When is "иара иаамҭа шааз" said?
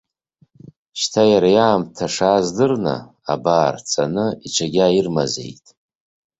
1.31-2.47